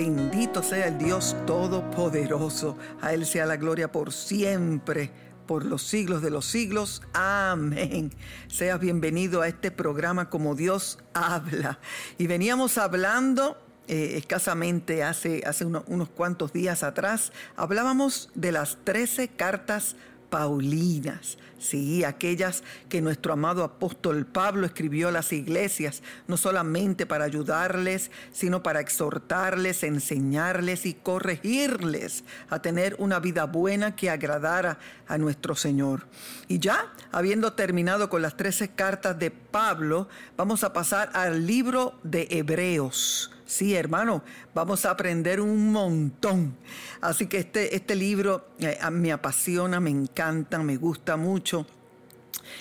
[0.00, 2.78] Bendito sea el Dios Todopoderoso.
[3.02, 5.10] A Él sea la gloria por siempre,
[5.46, 7.02] por los siglos de los siglos.
[7.12, 8.10] Amén.
[8.48, 11.80] Seas bienvenido a este programa como Dios habla.
[12.16, 13.58] Y veníamos hablando
[13.88, 19.96] eh, escasamente hace, hace unos cuantos días atrás, hablábamos de las trece cartas
[20.30, 27.24] Paulinas, sí, aquellas que nuestro amado apóstol Pablo escribió a las iglesias, no solamente para
[27.24, 35.18] ayudarles, sino para exhortarles, enseñarles y corregirles a tener una vida buena que agradara a
[35.18, 36.06] nuestro Señor.
[36.48, 41.98] Y ya, habiendo terminado con las trece cartas de Pablo, vamos a pasar al libro
[42.02, 43.30] de Hebreos.
[43.50, 44.22] Sí, hermano,
[44.54, 46.56] vamos a aprender un montón.
[47.00, 51.49] Así que este, este libro eh, me apasiona, me encanta, me gusta mucho.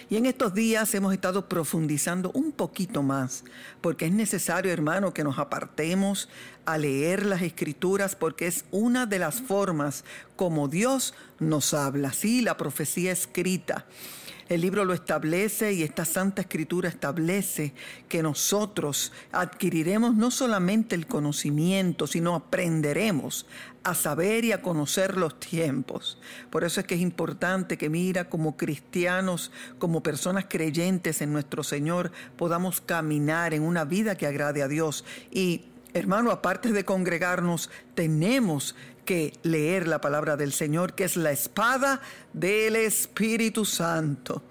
[0.09, 3.43] Y en estos días hemos estado profundizando un poquito más,
[3.81, 6.29] porque es necesario, hermano, que nos apartemos
[6.65, 10.03] a leer las escrituras, porque es una de las formas
[10.35, 13.85] como Dios nos habla, sí, la profecía escrita.
[14.49, 17.71] El libro lo establece y esta Santa Escritura establece
[18.07, 23.45] que nosotros adquiriremos no solamente el conocimiento, sino aprenderemos
[23.83, 26.17] a saber y a conocer los tiempos.
[26.49, 31.63] Por eso es que es importante que mira como cristianos, como personas creyentes en nuestro
[31.63, 37.71] Señor, podamos caminar en una vida que agrade a Dios y Hermano, aparte de congregarnos,
[37.95, 38.75] tenemos
[39.09, 41.99] que leer la palabra del Señor, que es la espada
[42.31, 44.43] del Espíritu Santo.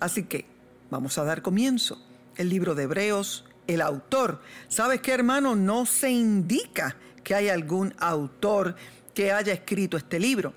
[0.00, 0.44] Así que
[0.90, 1.98] vamos a dar comienzo.
[2.36, 4.42] El libro de Hebreos, el autor.
[4.68, 5.56] ¿Sabes qué, hermano?
[5.56, 8.76] No se indica que hay algún autor
[9.14, 10.52] que haya escrito este libro.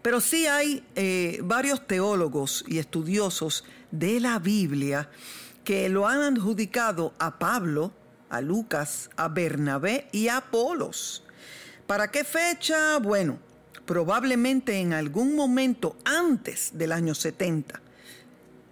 [0.00, 5.10] Pero sí hay eh, varios teólogos y estudiosos de la Biblia
[5.62, 7.92] que lo han adjudicado a Pablo,
[8.30, 11.22] a Lucas, a Bernabé y a Apolos.
[11.86, 12.98] ¿Para qué fecha?
[12.98, 13.38] Bueno,
[13.84, 17.80] probablemente en algún momento antes del año 70.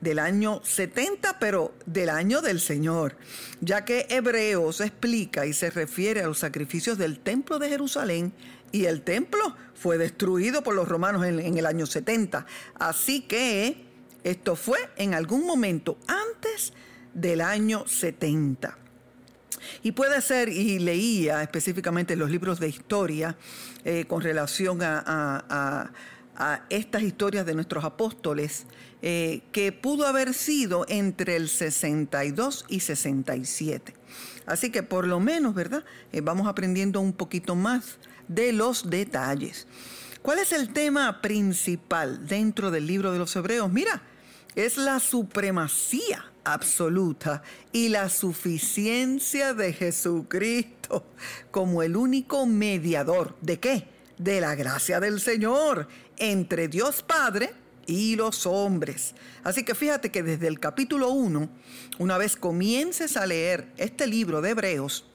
[0.00, 3.16] Del año 70, pero del año del Señor,
[3.60, 8.34] ya que Hebreos explica y se refiere a los sacrificios del templo de Jerusalén
[8.72, 12.44] y el templo fue destruido por los romanos en, en el año 70.
[12.74, 13.86] Así que
[14.24, 16.72] esto fue en algún momento antes
[17.14, 18.83] del año 70.
[19.82, 23.36] Y puede ser, y leía específicamente los libros de historia
[23.84, 25.90] eh, con relación a,
[26.68, 28.66] estas historias de nuestros apóstoles,
[29.02, 33.94] eh, que pudo haber sido entre el 62 y 67.
[34.46, 35.84] Así que por lo menos, ¿verdad?
[36.12, 39.68] Eh, vamos aprendiendo un poquito más de los detalles.
[40.22, 43.70] ¿Cuál es el tema principal dentro del libro de los Hebreos?
[43.70, 44.02] Mira,
[44.56, 51.04] es la supremacía absoluta y la suficiencia de Jesucristo
[51.50, 53.36] como el único mediador.
[53.40, 53.88] ¿De qué?
[54.18, 57.52] De la gracia del Señor entre Dios Padre
[57.86, 59.14] y los hombres.
[59.42, 61.48] Así que fíjate que desde el capítulo 1,
[61.98, 65.06] una vez comiences a leer este libro de Hebreos,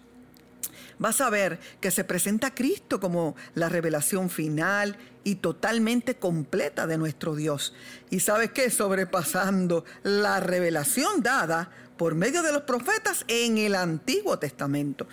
[1.00, 6.98] vas a ver que se presenta Cristo como la revelación final y totalmente completa de
[6.98, 7.74] nuestro Dios.
[8.10, 14.40] Y sabes que sobrepasando la revelación dada por medio de los profetas en el Antiguo
[14.40, 15.06] Testamento.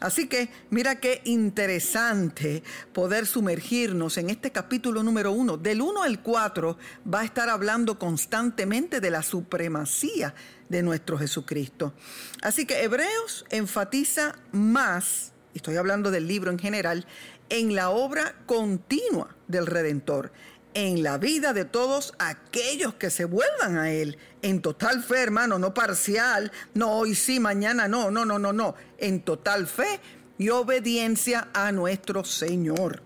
[0.00, 5.56] Así que mira qué interesante poder sumergirnos en este capítulo número uno.
[5.56, 6.76] Del 1 al 4
[7.12, 10.34] va a estar hablando constantemente de la supremacía
[10.68, 11.94] de nuestro Jesucristo.
[12.42, 17.06] Así que Hebreos enfatiza más, estoy hablando del libro en general,
[17.48, 20.32] en la obra continua del Redentor,
[20.76, 25.58] en la vida de todos aquellos que se vuelvan a Él, en total fe, hermano,
[25.58, 30.00] no parcial, no hoy sí, mañana no, no, no, no, no, en total fe
[30.36, 33.02] y obediencia a nuestro Señor.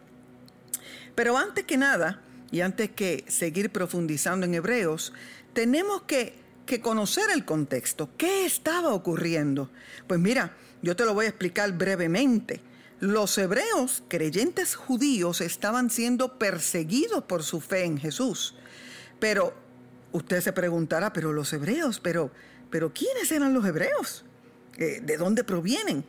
[1.14, 5.12] Pero antes que nada, y antes que seguir profundizando en Hebreos,
[5.53, 6.34] tenemos que,
[6.66, 8.10] que conocer el contexto.
[8.18, 9.71] ¿Qué estaba ocurriendo?
[10.09, 12.62] Pues mira, yo te lo voy a explicar brevemente.
[13.00, 18.54] Los hebreos, creyentes judíos, estaban siendo perseguidos por su fe en Jesús.
[19.18, 19.54] Pero
[20.12, 22.30] usted se preguntará, pero los hebreos, pero,
[22.70, 24.24] pero ¿quiénes eran los hebreos?
[24.76, 26.04] Eh, ¿De dónde provienen?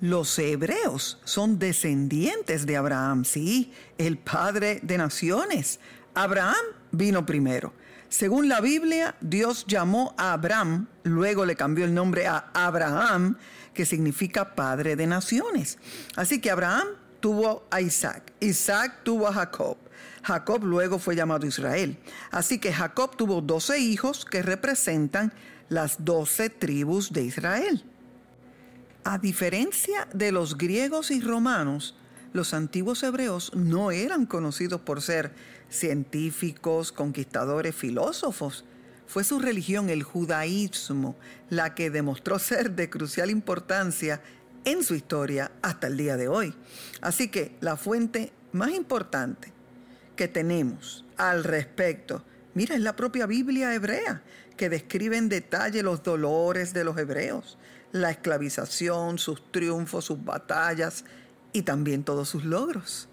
[0.00, 5.80] Los hebreos son descendientes de Abraham, sí, el padre de naciones.
[6.14, 6.54] Abraham
[6.92, 7.72] vino primero.
[8.08, 13.36] Según la Biblia, Dios llamó a Abraham, luego le cambió el nombre a Abraham,
[13.78, 15.78] que significa padre de naciones.
[16.16, 16.88] Así que Abraham
[17.20, 19.76] tuvo a Isaac, Isaac tuvo a Jacob,
[20.24, 21.96] Jacob luego fue llamado Israel.
[22.32, 25.32] Así que Jacob tuvo doce hijos que representan
[25.68, 27.84] las doce tribus de Israel.
[29.04, 31.94] A diferencia de los griegos y romanos,
[32.32, 35.32] los antiguos hebreos no eran conocidos por ser
[35.70, 38.64] científicos, conquistadores, filósofos.
[39.08, 41.16] Fue su religión, el judaísmo,
[41.48, 44.20] la que demostró ser de crucial importancia
[44.64, 46.54] en su historia hasta el día de hoy.
[47.00, 49.50] Así que la fuente más importante
[50.14, 52.22] que tenemos al respecto,
[52.52, 54.22] mira, es la propia Biblia hebrea,
[54.58, 57.56] que describe en detalle los dolores de los hebreos,
[57.92, 61.04] la esclavización, sus triunfos, sus batallas
[61.54, 63.07] y también todos sus logros.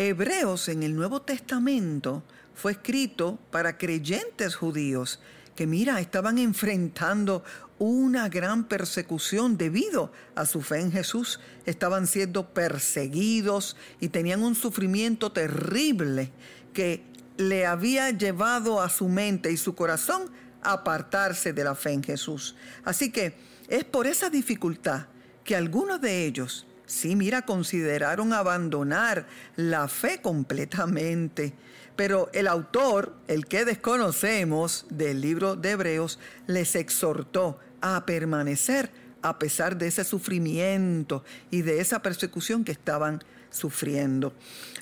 [0.00, 2.22] Hebreos en el Nuevo Testamento
[2.54, 5.18] fue escrito para creyentes judíos
[5.56, 7.42] que, mira, estaban enfrentando
[7.80, 11.40] una gran persecución debido a su fe en Jesús.
[11.66, 16.30] Estaban siendo perseguidos y tenían un sufrimiento terrible
[16.72, 17.02] que
[17.36, 20.30] le había llevado a su mente y su corazón
[20.62, 22.54] a apartarse de la fe en Jesús.
[22.84, 23.34] Así que
[23.66, 25.06] es por esa dificultad
[25.42, 31.54] que algunos de ellos, sí, mira, consideraron abandonar la fe completamente.
[31.94, 36.18] Pero el autor, el que desconocemos del libro de Hebreos,
[36.48, 38.90] les exhortó a permanecer
[39.22, 44.32] a pesar de ese sufrimiento y de esa persecución que estaban sufriendo.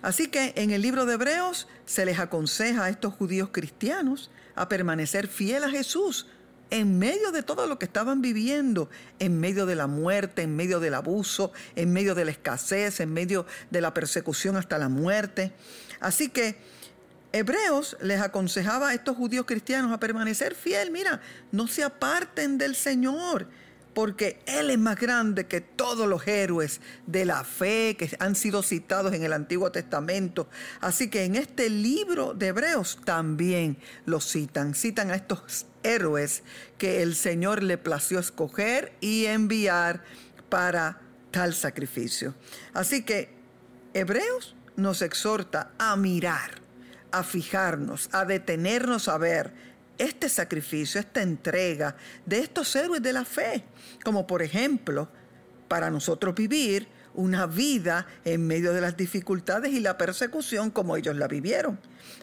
[0.02, 4.69] Así que en el libro de Hebreos se les aconseja a estos judíos cristianos a
[4.69, 6.26] permanecer fiel a Jesús,
[6.71, 10.81] en medio de todo lo que estaban viviendo, en medio de la muerte, en medio
[10.81, 15.53] del abuso, en medio de la escasez, en medio de la persecución hasta la muerte.
[16.01, 16.57] Así que
[17.33, 21.21] Hebreos les aconsejaba a estos judíos cristianos a permanecer fiel, mira,
[21.53, 23.49] no se aparten del Señor
[23.97, 28.63] porque Él es más grande que todos los héroes de la fe que han sido
[28.63, 30.51] citados en el Antiguo Testamento.
[30.83, 36.43] Así que en este libro de Hebreos también los citan, citan a estos héroes
[36.77, 40.05] que el Señor le plació escoger y enviar
[40.51, 41.01] para
[41.31, 42.35] tal sacrificio.
[42.75, 43.31] Así que
[43.95, 46.61] Hebreos nos exhorta a mirar,
[47.13, 49.55] a fijarnos, a detenernos a ver
[49.99, 53.65] este sacrificio, esta entrega de estos héroes de la fe,
[54.05, 55.09] como por ejemplo,
[55.69, 61.17] para nosotros vivir una vida en medio de las dificultades y la persecución como ellos
[61.17, 61.79] la vivieron.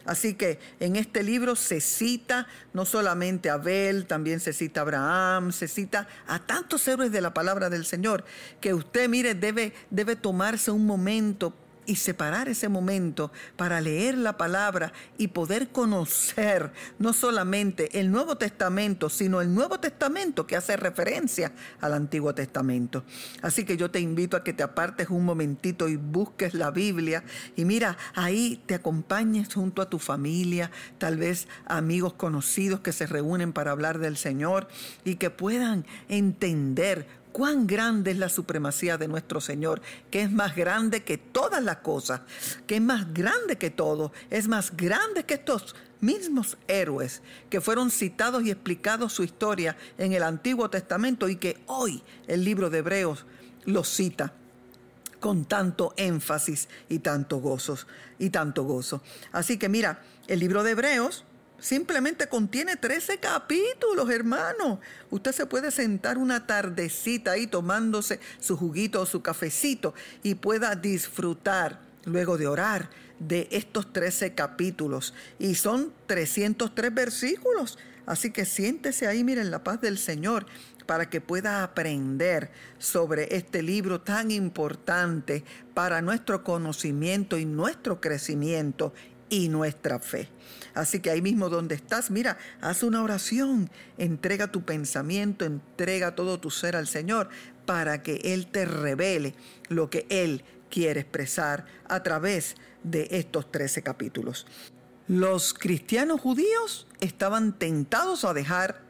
[0.06, 4.82] Así que en este libro se cita no solamente a Abel, también se cita a
[4.82, 8.24] Abraham, se cita a tantos héroes de la palabra del Señor,
[8.60, 11.54] que usted mire, debe, debe tomarse un momento
[11.86, 18.36] y separar ese momento para leer la palabra y poder conocer no solamente el Nuevo
[18.36, 23.04] Testamento, sino el Nuevo Testamento que hace referencia al Antiguo Testamento.
[23.42, 27.24] Así que yo te invito a que te apartes un momentito y busques la Biblia
[27.56, 33.06] y mira, ahí te acompañes junto a tu familia, tal vez amigos conocidos que se
[33.06, 34.68] reúnen para hablar del Señor
[35.04, 40.54] y que puedan entender cuán grande es la supremacía de nuestro Señor, que es más
[40.54, 42.20] grande que todas las cosas,
[42.68, 47.90] que es más grande que todo, es más grande que estos mismos héroes que fueron
[47.90, 52.78] citados y explicados su historia en el Antiguo Testamento y que hoy el libro de
[52.78, 53.26] Hebreos
[53.64, 54.32] los cita
[55.18, 59.02] con tanto énfasis y tanto gozos y tanto gozo.
[59.32, 61.24] Así que mira, el libro de Hebreos
[61.58, 64.80] Simplemente contiene 13 capítulos, hermano.
[65.10, 70.74] Usted se puede sentar una tardecita ahí tomándose su juguito o su cafecito y pueda
[70.74, 75.14] disfrutar luego de orar de estos 13 capítulos.
[75.38, 77.78] Y son 303 versículos.
[78.06, 80.46] Así que siéntese ahí, miren, la paz del Señor
[80.86, 88.92] para que pueda aprender sobre este libro tan importante para nuestro conocimiento y nuestro crecimiento
[89.34, 90.28] y nuestra fe.
[90.74, 96.38] Así que ahí mismo donde estás, mira, haz una oración, entrega tu pensamiento, entrega todo
[96.38, 97.28] tu ser al Señor
[97.66, 99.34] para que Él te revele
[99.68, 104.46] lo que Él quiere expresar a través de estos 13 capítulos.
[105.08, 108.82] Los cristianos judíos estaban tentados a dejar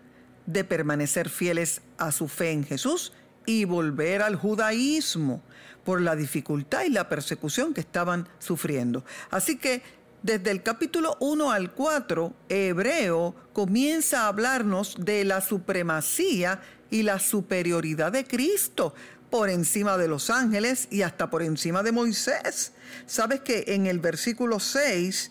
[0.45, 3.15] de permanecer fieles a su fe en Jesús
[3.47, 5.43] y volver al judaísmo
[5.85, 9.05] por la dificultad y la persecución que estaban sufriendo.
[9.31, 9.83] Así que
[10.25, 17.19] desde el capítulo 1 al 4, Hebreo comienza a hablarnos de la supremacía y la
[17.19, 18.95] superioridad de Cristo
[19.29, 22.73] por encima de los ángeles y hasta por encima de Moisés.
[23.05, 25.31] Sabes que en el versículo 6,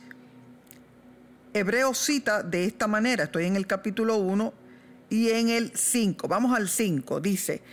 [1.56, 4.54] Hebreo cita de esta manera, estoy en el capítulo 1
[5.10, 7.64] y en el 5, vamos al 5, dice,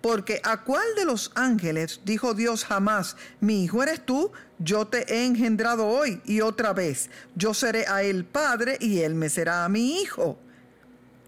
[0.00, 5.12] porque a cuál de los ángeles dijo Dios jamás, mi hijo eres tú, yo te
[5.12, 9.64] he engendrado hoy y otra vez, yo seré a él padre y él me será
[9.64, 10.38] a mi hijo.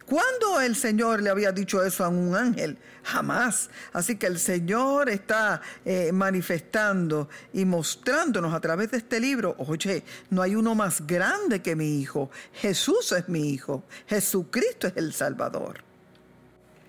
[0.07, 2.77] ¿Cuándo el Señor le había dicho eso a un ángel?
[3.03, 3.71] Jamás.
[3.93, 10.05] Así que el Señor está eh, manifestando y mostrándonos a través de este libro, oye,
[10.29, 12.31] no hay uno más grande que mi Hijo.
[12.53, 13.85] Jesús es mi Hijo.
[14.07, 15.92] Jesucristo es el Salvador.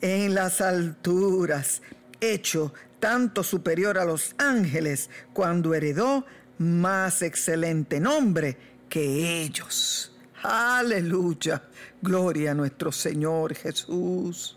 [0.00, 1.82] en las alturas,
[2.20, 6.24] hecho tanto superior a los ángeles, cuando heredó
[6.58, 8.56] más excelente nombre
[8.88, 10.12] que ellos.
[10.42, 11.62] Aleluya.
[12.00, 14.56] Gloria a nuestro Señor Jesús.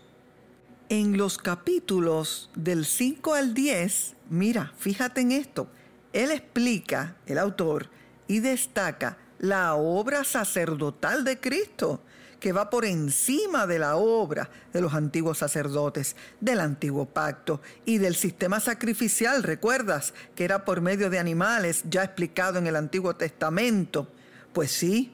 [0.88, 5.68] En los capítulos del 5 al 10, mira, fíjate en esto.
[6.12, 7.88] Él explica, el autor,
[8.26, 12.02] y destaca la obra sacerdotal de Cristo
[12.40, 17.98] que va por encima de la obra de los antiguos sacerdotes, del antiguo pacto y
[17.98, 19.42] del sistema sacrificial.
[19.42, 24.08] ¿Recuerdas que era por medio de animales ya explicado en el Antiguo Testamento?
[24.54, 25.12] Pues sí,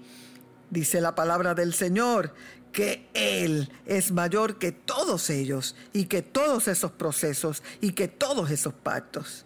[0.70, 2.32] dice la palabra del Señor,
[2.72, 8.50] que Él es mayor que todos ellos y que todos esos procesos y que todos
[8.50, 9.44] esos pactos.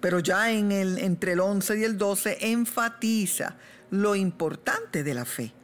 [0.00, 3.56] Pero ya en el, entre el 11 y el 12 enfatiza
[3.90, 5.54] lo importante de la fe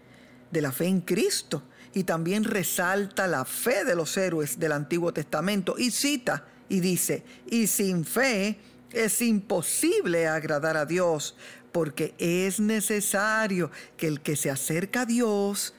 [0.54, 5.12] de la fe en Cristo y también resalta la fe de los héroes del Antiguo
[5.12, 8.56] Testamento y cita y dice, y sin fe
[8.92, 11.36] es imposible agradar a Dios,
[11.72, 15.74] porque es necesario que el que se acerca a Dios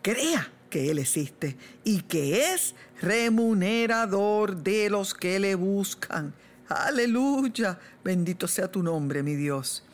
[0.00, 6.32] crea que Él existe y que es remunerador de los que le buscan.
[6.68, 9.84] Aleluya, bendito sea tu nombre, mi Dios.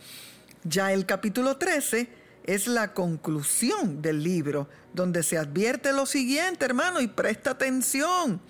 [0.65, 7.01] Ya el capítulo 13 es la conclusión del libro, donde se advierte lo siguiente, hermano,
[7.01, 8.41] y presta atención.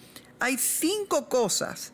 [0.41, 1.93] Hay cinco cosas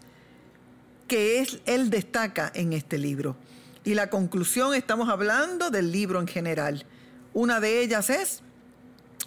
[1.07, 3.37] que él destaca en este libro.
[3.85, 6.85] Y la conclusión, estamos hablando del libro en general.
[7.33, 8.43] Una de ellas es,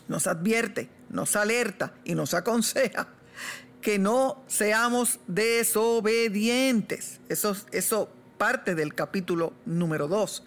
[0.08, 3.08] nos advierte, nos alerta y nos aconseja
[3.82, 7.20] que no seamos desobedientes.
[7.30, 10.44] Eso, eso parte del capítulo número 2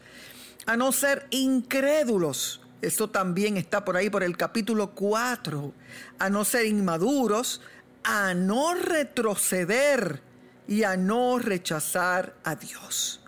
[0.66, 2.60] a no ser incrédulos.
[2.82, 5.72] Eso también está por ahí por el capítulo 4.
[6.18, 7.60] A no ser inmaduros,
[8.02, 10.20] a no retroceder
[10.68, 13.20] y a no rechazar a Dios.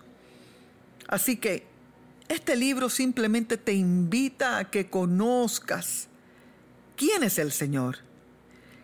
[1.07, 1.65] Así que
[2.27, 6.07] este libro simplemente te invita a que conozcas
[6.95, 7.99] quién es el Señor,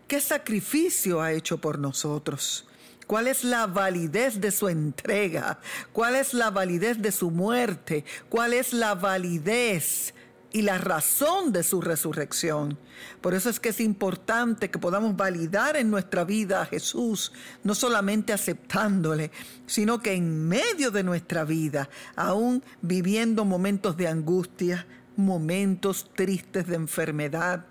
[0.07, 2.65] qué sacrificio ha hecho por nosotros
[3.07, 5.59] ¿Cuál es la validez de su entrega?
[5.91, 8.05] ¿Cuál es la validez de su muerte?
[8.29, 10.13] ¿Cuál es la validez
[10.51, 12.77] y la razón de su resurrección?
[13.21, 17.33] Por eso es que es importante que podamos validar en nuestra vida a Jesús,
[17.63, 19.31] no solamente aceptándole,
[19.65, 26.75] sino que en medio de nuestra vida, aún viviendo momentos de angustia, momentos tristes de
[26.75, 27.65] enfermedad,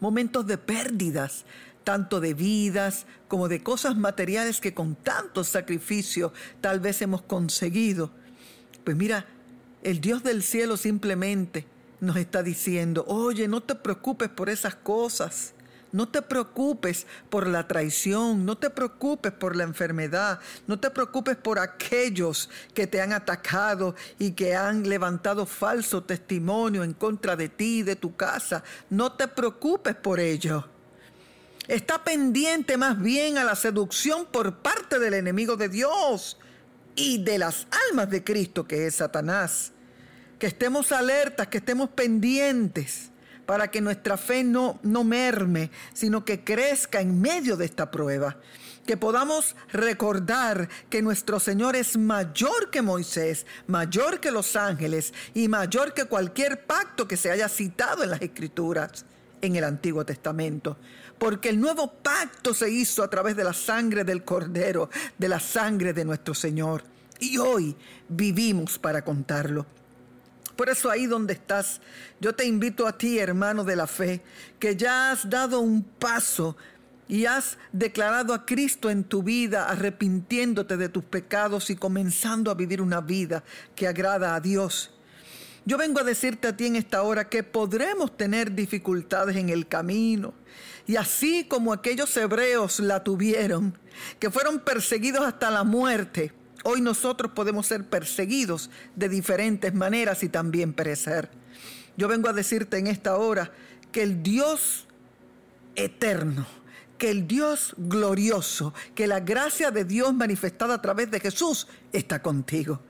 [0.00, 1.44] momentos de pérdidas,
[1.84, 8.10] tanto de vidas como de cosas materiales que con tanto sacrificio tal vez hemos conseguido.
[8.84, 9.26] Pues mira,
[9.82, 11.66] el Dios del cielo simplemente
[12.00, 15.54] nos está diciendo, oye, no te preocupes por esas cosas.
[15.92, 21.36] No te preocupes por la traición, no te preocupes por la enfermedad, no te preocupes
[21.36, 27.48] por aquellos que te han atacado y que han levantado falso testimonio en contra de
[27.48, 28.62] ti de tu casa.
[28.88, 30.64] No te preocupes por ello
[31.70, 36.36] está pendiente más bien a la seducción por parte del enemigo de Dios
[36.96, 39.72] y de las almas de Cristo, que es Satanás.
[40.40, 43.10] Que estemos alertas, que estemos pendientes
[43.46, 48.36] para que nuestra fe no, no merme, sino que crezca en medio de esta prueba.
[48.84, 55.46] Que podamos recordar que nuestro Señor es mayor que Moisés, mayor que los ángeles y
[55.46, 59.04] mayor que cualquier pacto que se haya citado en las Escrituras
[59.42, 60.76] en el Antiguo Testamento
[61.20, 65.38] porque el nuevo pacto se hizo a través de la sangre del Cordero, de la
[65.38, 66.82] sangre de nuestro Señor.
[67.20, 67.76] Y hoy
[68.08, 69.66] vivimos para contarlo.
[70.56, 71.82] Por eso ahí donde estás,
[72.20, 74.22] yo te invito a ti, hermano de la fe,
[74.58, 76.56] que ya has dado un paso
[77.06, 82.54] y has declarado a Cristo en tu vida, arrepintiéndote de tus pecados y comenzando a
[82.54, 83.44] vivir una vida
[83.74, 84.90] que agrada a Dios.
[85.66, 89.66] Yo vengo a decirte a ti en esta hora que podremos tener dificultades en el
[89.68, 90.32] camino.
[90.86, 93.78] Y así como aquellos hebreos la tuvieron,
[94.18, 96.32] que fueron perseguidos hasta la muerte,
[96.64, 101.30] hoy nosotros podemos ser perseguidos de diferentes maneras y también perecer.
[101.96, 103.52] Yo vengo a decirte en esta hora
[103.92, 104.86] que el Dios
[105.76, 106.46] eterno,
[106.96, 112.22] que el Dios glorioso, que la gracia de Dios manifestada a través de Jesús está
[112.22, 112.80] contigo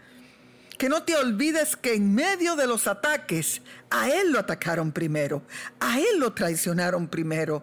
[0.81, 3.61] que no te olvides que en medio de los ataques,
[3.91, 5.43] a Él lo atacaron primero,
[5.79, 7.63] a Él lo traicionaron primero.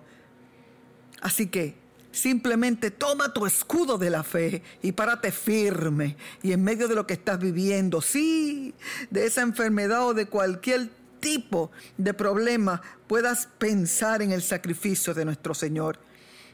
[1.22, 1.74] Así que
[2.12, 6.16] simplemente toma tu escudo de la fe y párate firme.
[6.44, 8.76] Y en medio de lo que estás viviendo, sí,
[9.10, 15.26] de esa enfermedad o de cualquier tipo de problema, puedas pensar en el sacrificio de
[15.26, 15.98] nuestro Señor,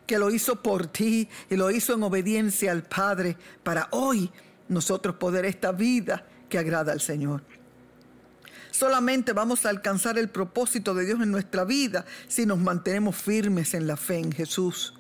[0.08, 4.32] que lo hizo por ti y lo hizo en obediencia al Padre para hoy
[4.70, 7.41] nosotros poder esta vida que agrada al Señor.
[8.69, 13.74] Solamente vamos a alcanzar el propósito de Dios en nuestra vida si nos mantenemos firmes
[13.74, 14.93] en la fe en Jesús.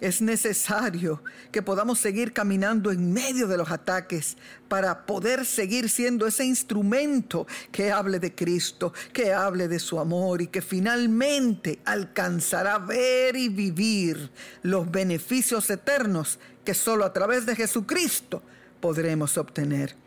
[0.00, 4.38] Es necesario que podamos seguir caminando en medio de los ataques
[4.68, 10.40] para poder seguir siendo ese instrumento que hable de Cristo, que hable de su amor
[10.40, 14.30] y que finalmente alcanzará ver y vivir
[14.62, 18.42] los beneficios eternos que solo a través de Jesucristo
[18.80, 20.00] podremos obtener.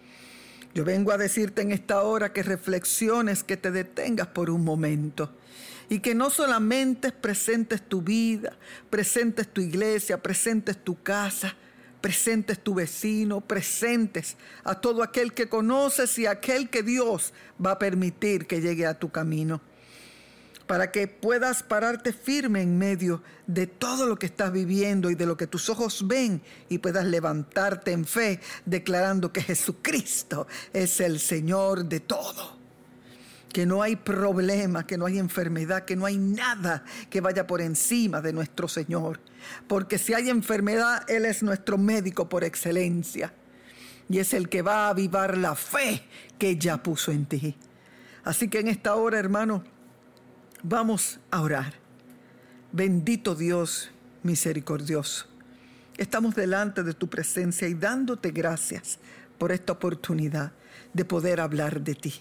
[0.75, 5.33] Yo vengo a decirte en esta hora que reflexiones, que te detengas por un momento
[5.87, 8.57] y que no solamente presentes tu vida,
[8.89, 11.55] presentes tu iglesia, presentes tu casa,
[12.01, 17.31] presentes tu vecino, presentes a todo aquel que conoces y aquel que Dios
[17.65, 19.61] va a permitir que llegue a tu camino
[20.67, 25.25] para que puedas pararte firme en medio de todo lo que estás viviendo y de
[25.25, 31.19] lo que tus ojos ven y puedas levantarte en fe declarando que Jesucristo es el
[31.19, 32.55] Señor de todo.
[33.53, 37.61] Que no hay problema, que no hay enfermedad, que no hay nada que vaya por
[37.61, 39.21] encima de nuestro Señor.
[39.67, 43.33] Porque si hay enfermedad, Él es nuestro médico por excelencia.
[44.09, 46.03] Y es el que va a avivar la fe
[46.37, 47.55] que ya puso en ti.
[48.25, 49.63] Así que en esta hora, hermano,
[50.67, 51.75] Vamos a orar.
[52.71, 53.91] Bendito Dios
[54.23, 55.27] misericordioso.
[55.95, 58.97] Estamos delante de tu presencia y dándote gracias
[59.37, 60.53] por esta oportunidad
[60.91, 62.15] de poder hablar de ti,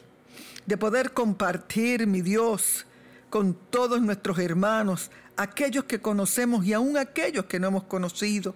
[0.66, 2.84] de poder compartir, mi Dios,
[3.30, 8.54] con todos nuestros hermanos, aquellos que conocemos y aún aquellos que no hemos conocido,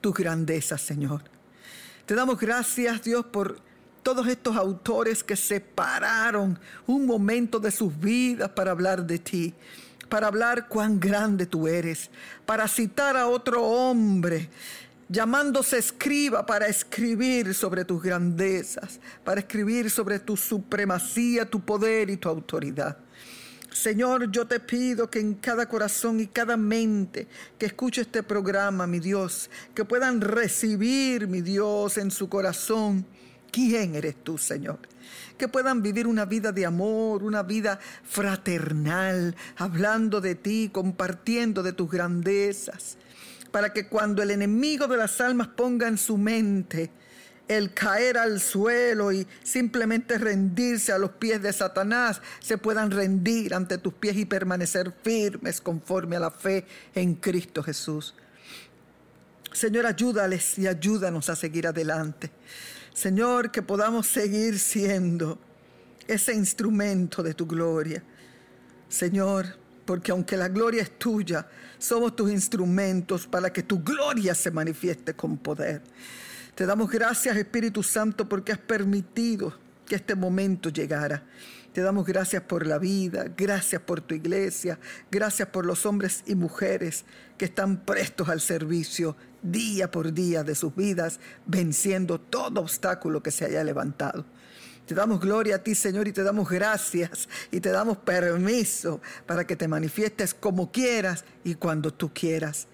[0.00, 1.22] tu grandeza, Señor.
[2.04, 3.60] Te damos gracias, Dios, por
[4.02, 9.54] todos estos autores que separaron un momento de sus vidas para hablar de ti,
[10.08, 12.10] para hablar cuán grande tú eres,
[12.46, 14.48] para citar a otro hombre
[15.10, 22.16] llamándose escriba para escribir sobre tus grandezas, para escribir sobre tu supremacía, tu poder y
[22.16, 22.96] tu autoridad.
[23.72, 27.26] Señor, yo te pido que en cada corazón y cada mente
[27.58, 33.04] que escuche este programa, mi Dios, que puedan recibir, mi Dios, en su corazón
[33.50, 34.78] ¿Quién eres tú, Señor?
[35.36, 41.72] Que puedan vivir una vida de amor, una vida fraternal, hablando de ti, compartiendo de
[41.72, 42.96] tus grandezas,
[43.50, 46.90] para que cuando el enemigo de las almas ponga en su mente
[47.48, 53.54] el caer al suelo y simplemente rendirse a los pies de Satanás, se puedan rendir
[53.54, 58.14] ante tus pies y permanecer firmes conforme a la fe en Cristo Jesús.
[59.52, 62.30] Señor, ayúdales y ayúdanos a seguir adelante.
[62.92, 65.38] Señor, que podamos seguir siendo
[66.06, 68.02] ese instrumento de tu gloria.
[68.88, 69.46] Señor,
[69.84, 71.46] porque aunque la gloria es tuya,
[71.78, 75.82] somos tus instrumentos para que tu gloria se manifieste con poder.
[76.54, 81.22] Te damos gracias, Espíritu Santo, porque has permitido que este momento llegara.
[81.72, 86.34] Te damos gracias por la vida, gracias por tu iglesia, gracias por los hombres y
[86.34, 87.04] mujeres
[87.38, 93.30] que están prestos al servicio día por día de sus vidas, venciendo todo obstáculo que
[93.30, 94.24] se haya levantado.
[94.84, 99.46] Te damos gloria a ti, Señor, y te damos gracias y te damos permiso para
[99.46, 102.66] que te manifiestes como quieras y cuando tú quieras.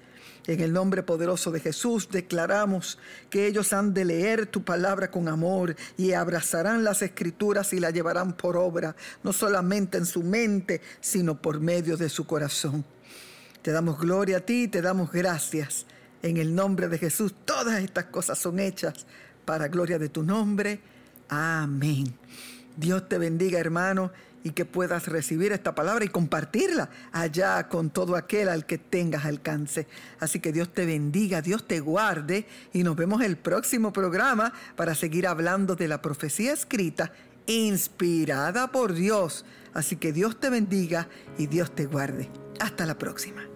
[0.47, 2.99] En el nombre poderoso de Jesús declaramos
[3.31, 7.91] que ellos han de leer tu palabra con amor y abrazarán las escrituras y la
[7.91, 12.85] llevarán por obra, no solamente en su mente, sino por medio de su corazón.
[13.63, 15.87] Te damos gloria a ti y te damos gracias.
[16.23, 19.07] En el nombre de Jesús, todas estas cosas son hechas
[19.45, 20.81] para gloria de tu nombre.
[21.29, 22.15] Amén.
[22.77, 24.13] Dios te bendiga, hermano,
[24.47, 29.25] y que puedas recibir esta palabra y compartirla allá con todo aquel al que tengas
[29.25, 29.89] alcance.
[30.21, 34.95] Así que Dios te bendiga, Dios te guarde y nos vemos el próximo programa para
[34.95, 37.11] seguir hablando de la profecía escrita
[37.47, 39.45] inspirada por Dios.
[39.75, 42.31] Así que Dios te bendiga y Dios te guarde.
[42.61, 43.56] Hasta la próxima.